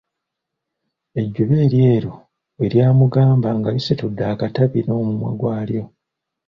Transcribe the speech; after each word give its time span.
Ejjuba 1.21 1.55
eryeeru 1.65 2.11
bwe 2.55 2.67
lyamugamba, 2.73 3.49
nga 3.57 3.69
lisitudde 3.75 4.23
akatabi 4.33 4.79
n'omumwa 4.83 5.31
gw'alyo. 5.39 5.83